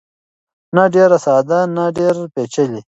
[0.75, 2.79] نه ډېر ساده نه ډېر پېچلی.